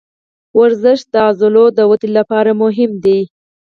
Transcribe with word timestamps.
ورزش 0.59 0.99
د 1.13 1.15
عضلو 1.27 1.65
د 1.77 1.79
ودې 1.89 2.09
لپاره 2.17 2.51
مهم 2.63 2.91
دی. 3.05 3.19